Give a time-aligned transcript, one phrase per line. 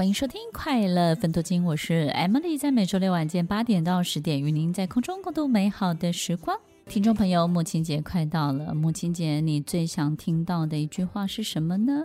[0.00, 6.58] 欢迎收听《快乐分多金》，我是 Emily，在每周六晚间八点到十点，与您在空中共度美好的时光。
[6.86, 12.04] 听众朋友，母亲节快到了，母亲节你最想听到的一句话是什么呢？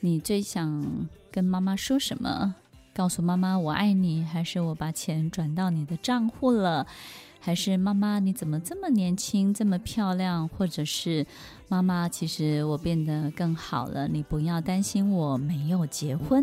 [0.00, 0.82] 你最想
[1.30, 2.54] 跟妈妈说什么？
[2.94, 6.86] 告诉妈妈我爱你，还是我把钱转到你的账户了？
[7.38, 10.48] 还是妈妈你怎么这么年轻，这么漂亮？
[10.48, 11.26] 或者是
[11.68, 16.42] 妈妈其实我变得更好了，你不要担心我没有结婚。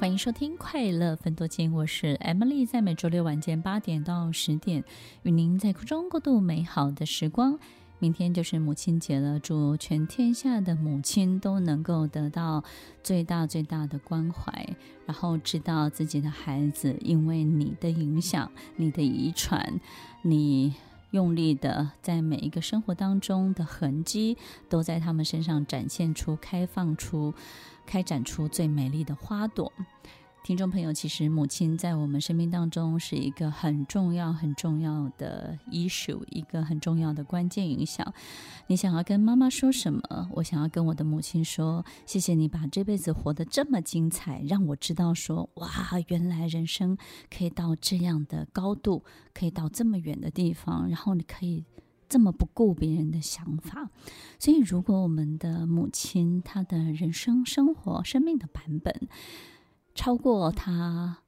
[0.00, 4.82] 欢迎收听《快乐分多精》，我是 Emily，在每周六晚间八点到十点，
[5.24, 7.58] 与您在空中过度美好的时光。
[7.98, 12.64] 明天就是母亲节了，祝全天下的母亲都能够得到
[13.02, 19.78] 最大最大的关怀，然后知道自己的孩子因为你的影响、你的遗传、
[20.22, 20.74] 你
[21.10, 24.36] 用力的在每一个生活当中的痕迹，
[24.68, 27.34] 都在他们身上展现出、开放出。
[27.86, 29.72] 开展出最美丽的花朵。
[30.42, 38.12] 听众朋友，其实母亲在我们生命当中是一个很重要、很重要的 issue，一个很重要的关键影响。
[38.66, 40.28] 你想要跟妈妈说什么？
[40.32, 45.68] 我想要跟我的母亲说：谢谢你把这辈子活得这么精彩，让我知道说，哇，
[46.08, 46.96] 原来人生
[47.30, 51.64] 可以到这样的高度，可以到这么远的地方，然后你可以。
[52.08, 53.88] 这么不顾别人的想法，
[54.40, 59.06] 所以如果我们的母亲她的人生、生活、生命的版本
[60.00, 61.18] 超过他，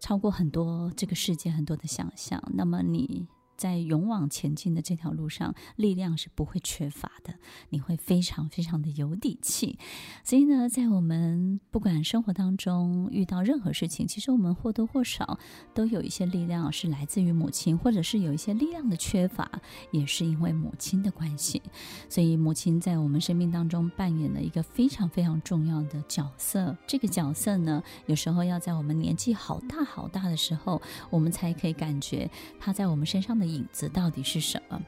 [0.00, 3.28] 超过很多这个世界很多的想象，那么你。
[3.58, 7.34] 在勇往前进的这条路上，力量是不会缺乏的。
[7.70, 9.78] 你会非常非常的有底气。
[10.22, 15.40] 所以呢，在我们不管生活当中遇到任何事情，其实我们或多或少
[15.74, 19.50] 都有一些力量是来自于母亲，或者是有一些力量的缺乏，
[19.90, 21.60] 也是因为母亲的关系。
[22.08, 26.76] 所以，母亲在我们生命当中扮演了一个非常非常重要的角色。
[26.86, 30.80] 这个角色呢，有时候要在我们年纪好大好大的时候，
[31.10, 32.30] 我们才可以感觉
[32.60, 33.47] 她在我们身上的。
[33.48, 34.80] 影子到底是什么？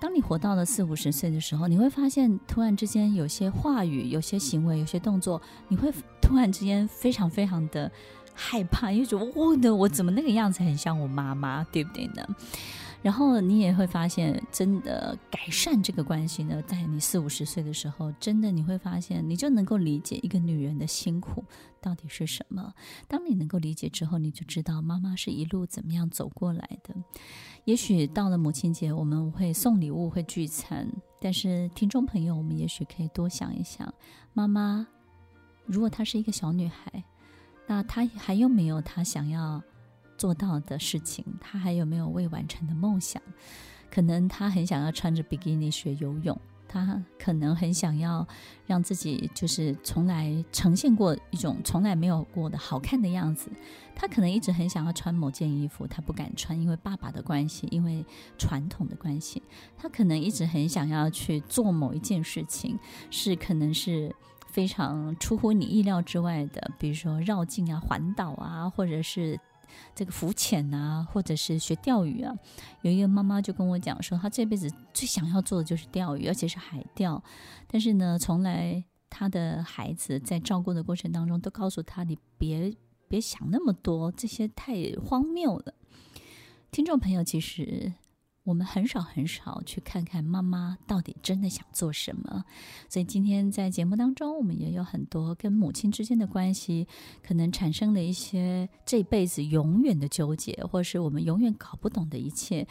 [0.00, 7.90] 当你活到了四五十岁的时候，你会发现，突然之间有些话语、有些行为、有些动作，你会突然之间非常非常的
[8.32, 12.24] 害怕，因为觉得我的我怎么那个样子很像我妈妈，对不对呢？
[13.00, 21.44] 然后你也会发现，真的改善这个关系呢，在你四五十岁的时候，真的你会发现，你就能够理解一个女人的辛苦
[21.80, 22.74] 到底是什么。
[23.06, 26.94] 当你能够理解之后，你就知道妈妈是一路怎么样走过来的。
[27.64, 30.88] 也许到了母亲节，我们会送礼物，会聚餐，
[31.20, 33.94] 但是听众朋友，我们也许可以多想一想，
[34.32, 34.86] 妈妈，
[35.66, 37.04] 如果她是一个小女孩，
[37.68, 39.62] 那她还有没有她想要
[40.18, 43.22] 做到的事情，他还有没有未完成的梦想？
[43.90, 48.26] 可能他很想要穿着比基尼学游泳，他可能很想要
[48.66, 53.50] 让自己就是从来呈现过一种从来没有过的好看的样子。
[53.94, 58.04] 他可能一直很想要穿某件衣服，他不敢穿，因为爸爸的关系，因为
[58.36, 59.42] 传统的关系。
[59.76, 62.78] 他可能一直很想要去做某一件事情，
[63.10, 64.14] 是可能是。
[64.50, 69.38] 非常出乎你意料之外的，比如说绕境啊、环岛啊，或者是
[69.94, 72.34] 这个浮潜啊，或者是学钓鱼啊。
[72.82, 77.22] 有一个妈妈就跟我讲说，她这辈子最想要做的就是钓鱼，而且是海钓。
[77.66, 82.74] 但是呢，从来她的孩子在照顾的过程当中都告诉她：“你别
[83.08, 85.74] 别想那么多，这些太荒谬了。”
[86.70, 87.92] 听众朋友，其实。
[88.48, 92.42] 我们很少很少去看看妈妈到底真的想做什么，
[92.88, 96.88] 所以今天在节目当中，我们也有很多跟母亲之间的关系，
[97.22, 102.66] 可能产生了一些这辈子永远的纠结，或是我们永远搞不懂的一切。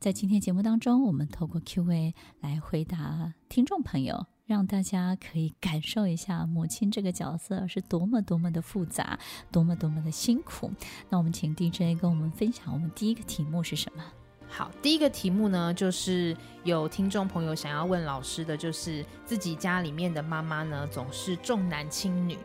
[0.00, 9.18] 在今天节目当中，我们透过 Q&A 来回答听众朋友，让大家可以感受一下母亲这个角色是多么多么的复杂，
[9.52, 10.70] 多么多么的辛苦。
[11.10, 14.02] 那我们请 DJ 跟我们分享，我们第一个题目是什么？
[14.48, 22.36] 好，第一个题目呢，就是有听众朋友想要问老师的，就是自己家里面的妈妈呢，总是重男轻女。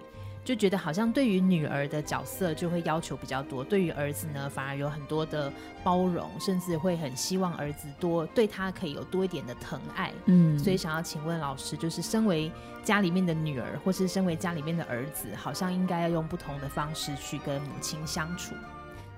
[0.46, 5.50] 就觉得好像对于女儿的角色就会要求比较多，对于儿子呢反而有很多的
[5.86, 10.12] 包容，甚至会很希望儿子多对他可以有多一点的疼爱。
[10.26, 12.52] 嗯，所以想要请问老师，就是身为
[12.84, 18.54] 家里面的女儿，或是身为家里面的儿子，好像应该要用不同的方式去跟母亲相处。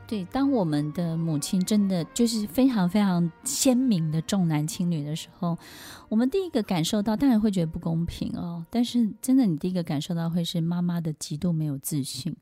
[0.07, 5.57] 对，当我们的母亲真的就是非常非常鲜明的重男轻女的时候，
[6.09, 8.63] 我们第一个感受到，当然会觉得不公平哦。
[8.69, 12.35] 但是真的，你第一个感受到会是妈妈的极度没有自信。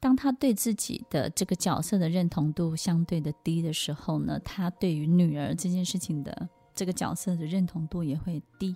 [0.00, 8.74] 当她对自己的这个角色的认同度相对的低的时候呢，她对于女儿这件事情的这个角色的认同度也会低。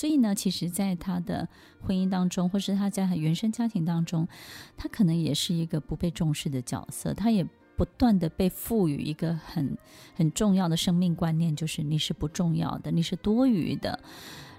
[0.00, 1.46] 所以呢，其实，在他的
[1.82, 4.26] 婚姻当中，或是他在原生家庭当中，
[4.74, 7.12] 他可能也是一个不被重视的角色。
[7.12, 9.76] 他也不断的被赋予一个很
[10.14, 14.00] 很重要的生命观念，就是你是不重要的，你是多余的，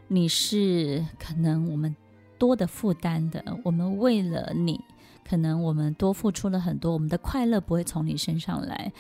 [0.10, 1.96] 你是可能我们
[2.38, 3.44] 多的负担的。
[3.64, 4.80] 我们为了你，
[5.28, 8.94] 可能我们多付出了很多，我们的快乐不会从你身上来。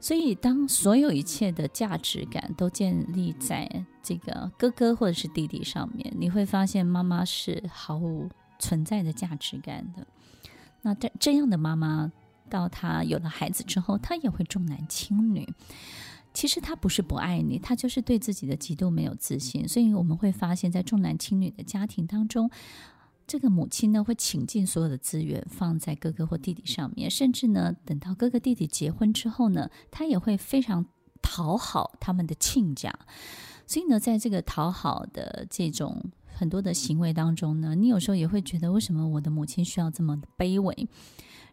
[0.00, 3.68] 所以，当所有一切的价值感都建立在
[4.02, 8.28] 这个哥哥或者是弟弟上面，你会发现妈妈是毫无
[8.58, 10.06] 存在的价值感的。
[10.82, 12.12] 那这这样的妈妈，
[12.48, 15.52] 到她有了孩子之后，她也会重男轻女。
[16.32, 19.66] 其实她不是不爱你，她就是对自己的极度没有自信。
[19.66, 22.48] 所以我们会发现，在重男轻女的家庭当中。
[23.28, 30.86] 这个母亲呢，会倾尽所有的资源放在哥哥或弟弟上面，甚至呢，等到哥哥弟弟结婚之后呢，她也会非常
[31.20, 32.90] 讨好他们的亲家。
[33.66, 40.88] 所以呢，在这个讨好的这种很多的行为当中呢，你有时候也会觉得，为什么我的母亲需要这么卑微？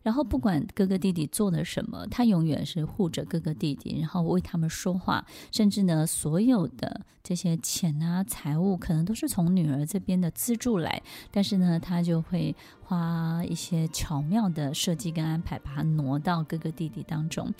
[0.06, 12.56] 然后不管哥哥弟弟做了什么，他永远是护着哥哥弟弟，然后为他们说话，甚至呢，所有的这些钱啊、财物，可能都是从女儿这边的资助来，但是呢，他就会。
[12.88, 17.52] 花一些巧妙的设计跟安排，把它挪到哥哥弟弟当中，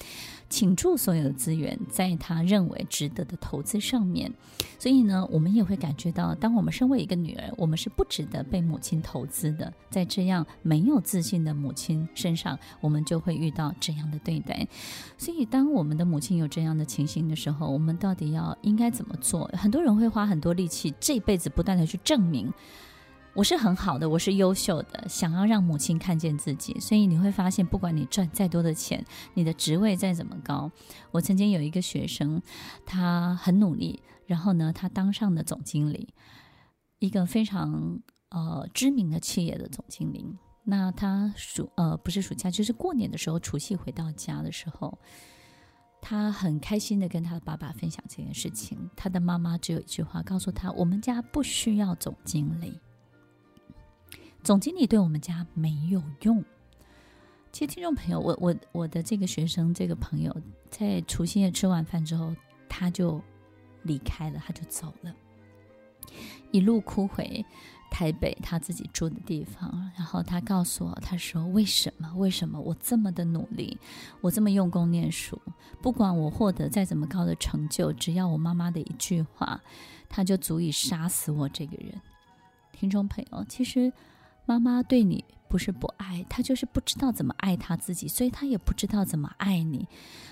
[0.50, 4.32] 倾注所有的资源在他认为值得的投资上面。
[4.78, 9.74] 所以呢，我们也会感觉到，当我们身为一个女儿，我们是不值得被母亲投资的。
[9.90, 14.68] 在这样没有自信的母亲身上，我们就会遇到这样的对待。
[15.18, 19.50] 所以，当我们的母亲有这样的情形的时候，我们到底要应该怎么做？
[19.54, 22.52] 很多人会花很多力气，这辈子不断的去证明。
[23.34, 29.04] 我是很好的，我是优秀的，想要让母亲看见自己，所以你会发现，不管你赚再多的钱，
[29.34, 30.72] 你的职位再怎么高，
[31.12, 32.42] 我曾经有一个学生，
[32.86, 36.08] 他很努力，然后呢，他当上了总经理，
[37.00, 38.00] 一个非常
[38.30, 40.38] 呃知名的企业的总经理。
[40.68, 44.98] 那他暑呃不是暑假，就是过年的时候，除夕回到家的时候，
[46.02, 48.90] 他很开心的跟他的爸爸分享这件事情。
[48.96, 52.80] 他的妈妈只有一句话告诉他：我们家不需要总经理。
[54.44, 56.44] 总经理对我们家没有用。
[57.52, 60.36] 其实，听众朋友，我我我的这个学生这个朋友，
[60.70, 62.36] 在除夕夜吃完饭之后，
[62.68, 63.22] 他就
[63.84, 65.16] 离开了，他就走了，
[66.52, 67.46] 一路哭回
[67.96, 69.90] 台北他自己住的地方。
[69.96, 72.12] 然后他告诉我，他说：“为什么？
[72.18, 73.78] 为什么我这么的努力，
[74.20, 75.42] 我这么用功念书，
[75.82, 79.62] 不管我获得再怎么高的成就，只要我妈妈的一句话，
[80.10, 82.02] 他就足以杀死我这个人。”
[82.74, 83.94] 听众朋友，其实。
[84.48, 89.88] 妈妈对你不是不爱，她就是不知道怎么爱她自己，所以她也不知道怎么爱你。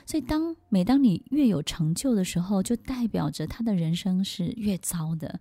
[0.05, 5.39] 所以当每当你越有成就的时候，就代表着她的人生是越糟的。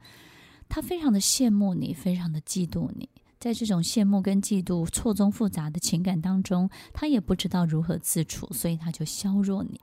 [0.74, 3.06] 他非常的羡慕你，非常的嫉妒你。
[3.38, 9.78] 在这种羡慕跟嫉妒错综复杂的情感当中，他也不知道如何自处，所以他就削弱你。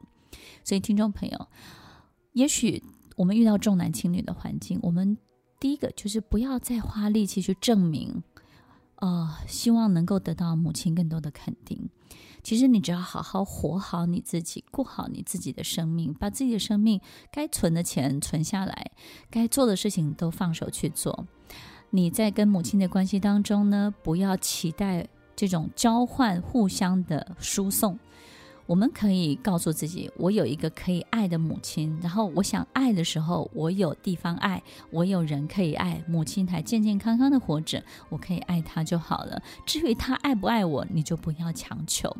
[0.63, 1.47] 所以听众朋友，
[2.33, 2.81] 也许
[3.15, 5.15] 我们遇到重男轻女的环境，我们
[5.59, 8.23] 第一个就是不要再花力气去证明。
[9.01, 11.89] 呃，希望能够得到母亲更多的肯定。
[12.41, 17.01] 其实你只要好好活好你自己，过好你自己的生命，把自己的生命
[17.31, 18.91] 该存的钱存下来，
[19.29, 21.25] 该做的事情都放手去做。
[21.89, 27.99] 你在跟母亲的关系当中呢，不要期待这种交换、互相的输送。
[28.69, 34.61] 我们可以告诉自己，我有一个可以爱的母亲，然后我想爱的时候，我有地方爱，
[34.91, 39.41] 我有人可以爱，母亲还健健康康的活着，我可以爱她就好了。
[39.65, 42.15] 至于她爱不爱我，你就不要强求。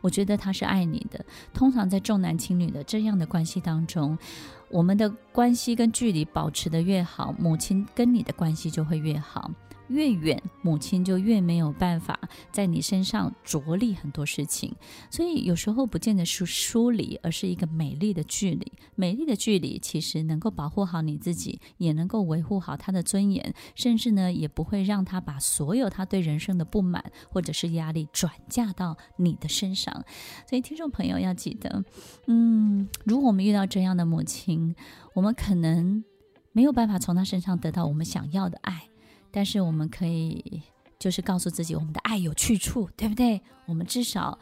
[0.00, 1.26] 我觉得她是爱你的。
[1.52, 4.16] 通常在重男轻女的这样的关系当中，
[4.70, 9.50] 我们的关系跟距离保持得越好，母亲跟你的关系就会越好。
[9.88, 12.18] 越远，母亲就越没有办法
[12.52, 14.74] 在你身上着力很多事情。
[15.10, 18.72] 所以有时候不见得是疏离，而是一个美丽的距离。
[18.94, 30.04] 美丽的距离其实能够保护好你自己，也能够维护好他的尊严，甚至呢，也不会让他把所有他对人生的不满或者是压力转嫁到你的身上。
[30.48, 31.84] 所以听众朋友要记得，
[32.26, 34.74] 嗯，如果我们遇到这样的母亲，
[35.14, 36.04] 我们可能
[36.52, 38.88] 没有办法从他身上得到我们想要的爱。
[39.30, 40.62] 但是我们可以
[40.98, 43.40] 就是告诉自己，我们的爱有去处，对不对？
[43.66, 44.38] 我们至少，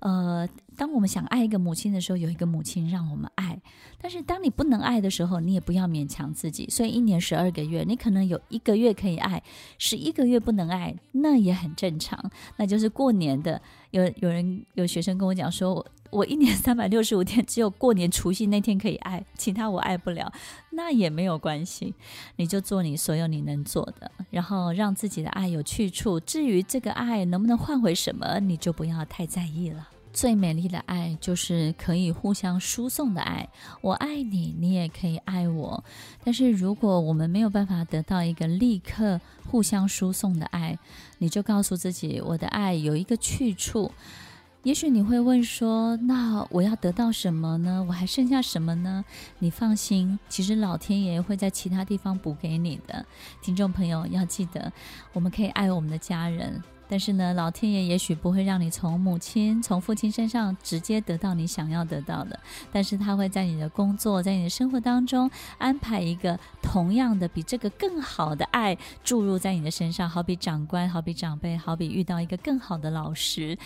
[0.00, 0.48] 呃，
[0.80, 3.60] 当我们想爱一个母亲的时候，有一个母亲让我们爱。
[4.00, 6.66] 但是当你不能爱的时候，你也不要勉强自己。
[6.70, 9.42] 所以一年十二个月，你可能有一个月可以爱，
[9.76, 12.18] 十一个月不能爱，那也很正常。
[12.56, 13.60] 那就是过年的，
[13.90, 15.74] 有有人有学生跟我讲说。
[15.74, 20.32] 我我一年三百六十五天，只有过年除夕那天可以爱，其他我爱不了，
[20.70, 21.94] 那也没有关系，
[22.36, 26.18] 你就做你所有你能做的，然后让自己的爱有去处。
[26.18, 29.88] 至于这个爱能不能换回什么，你就不要太在意了。
[30.12, 33.48] 最美丽的爱就是可以互相输送的爱，
[33.80, 35.82] 我爱你，你也可以爱我。
[36.24, 40.78] 但是如果我们没有办法得到一个立刻互相输送的爱，
[41.18, 43.90] 你就告诉自己，我的爱有一个去处。
[44.62, 47.82] 也许你会问说：“那我要得到什么呢？
[47.88, 49.02] 我还剩下什么呢？”
[49.40, 53.06] 你放心，其实老天爷会在其他地方补给你的。
[53.40, 54.70] 听众朋友要记得，
[55.14, 62.36] 我们可以爱我们的家人，但是呢，老天爷也许不会让你从母亲、从父亲身上直接得到你想要得到的，
[62.72, 73.56] 但是他会在你的工作、在你的生活当中安排一个同样的、比这个更好的爱注入在你的身上，好比长官、好比长辈、好比遇到一个更好的老师。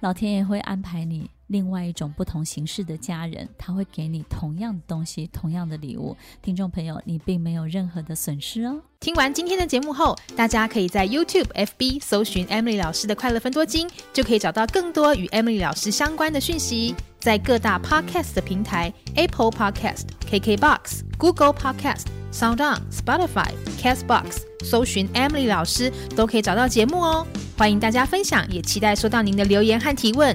[0.00, 6.16] 老天爷会安排你另外一种不同形式的家人，他会给你同样的东西，同样的礼物。
[6.40, 8.80] 听众朋友，你并没有任何的损失哦。
[8.98, 16.94] 听完今天的节目后，大家可以在 YouTube、FB 搜寻 Emily 老师的快乐分多金，就可以找到更多与 Emily 老师相关的讯息。
[17.20, 27.26] 在各大 Podcast 的平台，Apple Podcast、KKBox、Google Podcast、SoundOn、Spotify、Castbox，搜寻 Emily 老师都可以找到节目哦。
[27.58, 30.34] 欢迎大家分享，也期待收到您的留言和提问。